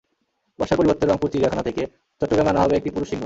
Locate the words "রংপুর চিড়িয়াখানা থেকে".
1.05-1.83